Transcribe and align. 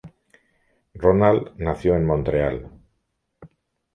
Ronald 0.95 1.51
nació 1.57 1.95
en 1.95 2.07
Montreal. 2.07 2.71